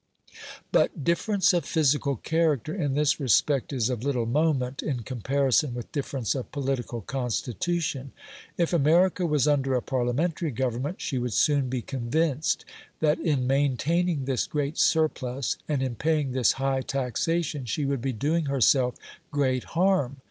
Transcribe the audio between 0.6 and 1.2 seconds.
But